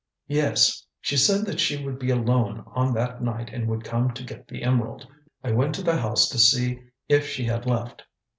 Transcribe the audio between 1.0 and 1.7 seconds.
said that